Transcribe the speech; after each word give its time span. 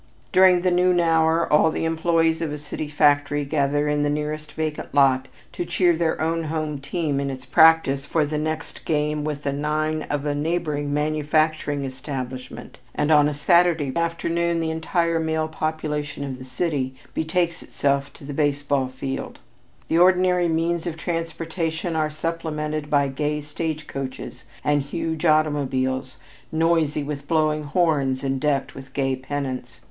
During 0.33 0.61
the 0.61 0.71
noon 0.71 0.99
hour 0.99 1.45
all 1.53 1.69
the 1.69 1.85
employees 1.85 2.41
of 2.41 2.51
a 2.51 2.57
city 2.57 2.87
factory 2.87 3.45
gather 3.45 3.87
in 3.87 4.01
the 4.01 4.09
nearest 4.09 4.51
vacant 4.53 4.95
lot 4.95 5.27
to 5.53 5.63
cheer 5.63 5.95
their 5.95 6.19
own 6.19 6.45
home 6.45 6.79
team 6.79 7.19
in 7.19 7.29
its 7.29 7.45
practice 7.45 8.03
for 8.03 8.25
the 8.25 8.39
next 8.39 8.83
game 8.83 9.23
with 9.23 9.43
the 9.43 9.53
nine 9.53 10.07
of 10.09 10.25
a 10.25 10.33
neighboring 10.33 10.91
manufacturing 10.91 11.85
establishment 11.85 12.79
and 12.95 13.11
on 13.11 13.29
a 13.29 13.35
Saturday 13.35 13.95
afternoon 13.95 14.59
the 14.59 14.71
entire 14.71 15.19
male 15.19 15.47
population 15.47 16.23
of 16.23 16.39
the 16.39 16.45
city 16.45 16.95
betakes 17.13 17.61
itself 17.61 18.11
to 18.13 18.25
the 18.25 18.33
baseball 18.33 18.87
field; 18.87 19.37
the 19.87 19.99
ordinary 19.99 20.47
means 20.47 20.87
of 20.87 20.97
transportation 20.97 21.95
are 21.95 22.09
supplemented 22.09 22.89
by 22.89 23.07
gay 23.07 23.39
stage 23.39 23.85
coaches 23.85 24.45
and 24.63 24.81
huge 24.81 25.25
automobiles, 25.25 26.17
noisy 26.51 27.03
with 27.03 27.27
blowing 27.27 27.65
horns 27.65 28.23
and 28.23 28.41
decked 28.41 28.73
with 28.73 28.93
gay 28.93 29.15
pennants. 29.15 29.79